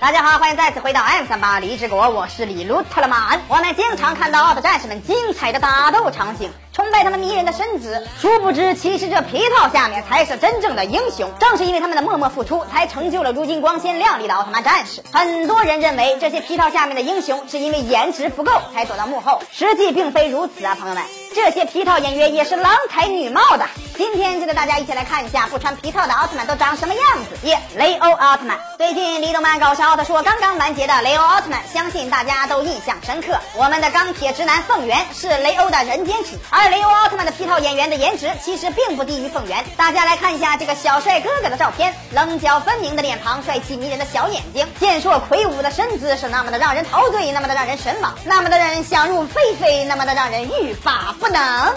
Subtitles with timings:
[0.00, 3.38] 大家好，欢迎再次回到 M 三八荔枝国，我是李路特勒曼。
[3.48, 6.50] 我们经常看到奥特战士们精彩的打斗场景。
[6.72, 11.30] 崇拜他们迷人的身姿，殊不知其实这皮套下面才是真正的英雄。
[11.38, 15.02] 正是因为他们的默默付出，才成就了如今光鲜亮丽的奥特曼战士。
[15.12, 21.04] 很多人认为这些皮套下面的英雄是因为颜值不够才躲到幕后，实际并非如此啊，朋友们。
[21.34, 23.66] 这些皮套演员也是郎才女貌的。
[24.00, 27.46] 今天就带大家一起来看一下不穿皮套的奥特曼都长什么样子。
[27.46, 33.38] 一雷欧奥特曼，最近李动漫搞笑奥特说刚刚完结的雷欧奥特曼，相信大家都印象深刻。
[33.54, 39.62] 我们的钢铁直男凤元是雷欧的人间体，而雷欧奥特曼的皮套演员的颜值其实并不低于凤元。
[39.76, 51.14] 大家来看一下这个小帅哥哥的照片，棱角分明的脸庞，帅气迷人的小眼睛，健硕魁梧的身姿是那么的让人陶醉，那么的让人神往，那么的让人想入非非，那么的让人欲罢。
[51.20, 51.74] 不能。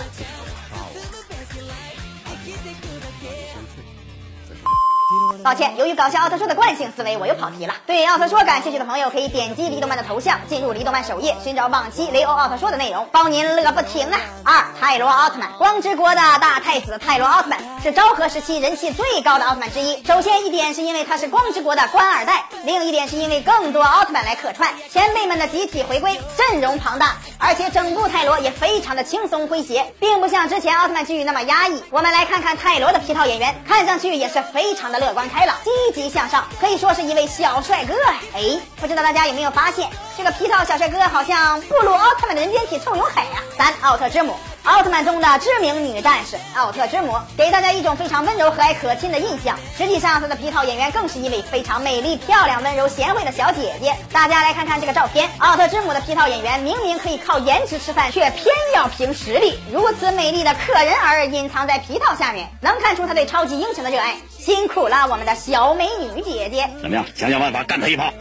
[5.44, 7.76] 抱歉，由于搞笑奥特说的惯性思维，我又跑题了。
[7.86, 14.20] 对奥特说感兴趣的朋友，可以点击黎动漫的头像，进入黎动漫首页，寻找往期雷欧奥特说的内容，包您乐不停啊！
[14.46, 20.02] 二泰罗奥特曼，光之国的大太子泰罗奥特曼是昭和时期人气最高的奥特曼之一。
[20.05, 31.84] 首先一点是因为他是光之国的官二代，另一点是因为更多奥特曼来客串，前辈们的集体回归，阵容庞大，而且整部泰罗也非常的轻松诙谐，并不像之前奥特曼剧那么压抑。
[31.91, 35.27] 我们来看看泰罗的皮套演员，看上去也是非常的乐观。
[35.34, 37.95] 开朗、积极向上，可以说是一位小帅哥。
[38.35, 43.41] 哎，不知道大家有没有发现，这个皮套小帅哥好像布鲁奥特曼的人间体臭永海啊！
[43.57, 44.35] 三奥特之母。
[44.63, 49.57] 奥特曼中的知名女战士奥特之母，给大家一种非常温柔和蔼可亲的印象。
[49.77, 53.93] 实际上，她的皮套演员更是一位非常美丽、漂亮、温柔、贤惠的小姐姐。
[54.13, 59.59] 大家来看看这个照片，奥特之母的皮套演员明明可以靠颜值吃饭，却偏要凭实力。
[59.69, 64.16] 如此美丽的可人儿隐藏在皮套下面，能看出她对超级英雄的热爱。
[64.29, 66.69] 辛苦了，我们的小美女姐姐。
[66.81, 67.06] 怎么样？
[67.13, 68.13] 想想办法干他一炮。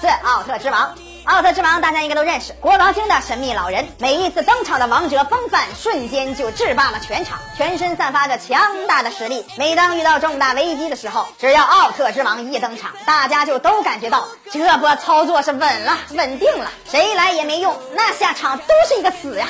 [0.00, 0.92] 四奥特之王。
[1.30, 3.86] 奥特之王，大家应该都认识，国王星的神秘老人。
[3.98, 9.46] 每一次登场的王者风范，瞬间就制霸了全场，全身散发着强大的实力。
[9.56, 19.46] 每当遇到重大危机的时候，只要奥特之王一登场，大家就都感觉到这波操作是稳了，稳定了，谁来也没用，那下场都是一个死呀。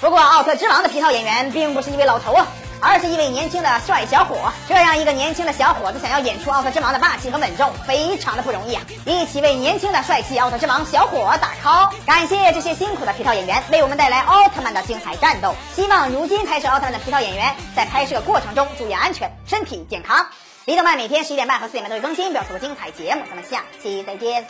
[0.00, 2.46] 不过，奥特之王的皮套演员并不是一位老头啊，
[2.80, 4.52] 而是一位年轻的帅小伙。
[4.68, 8.82] 这样一个年轻的小伙子想要演出奥特之王的霸气和稳重，非常的不容易啊！
[9.04, 15.52] 一起为年轻的帅气奥特之王小伙打 call，感谢这些辛苦的皮套演员为我们带来奥特曼的精彩战斗。
[15.74, 20.26] 希望如今拍摄奥特曼的皮套演员在拍摄过程中注意安全，身体健康。
[20.64, 23.22] 李动漫每天十一点半和四点半都会更新，表示个精彩节目。
[23.28, 24.46] 咱们下期再见。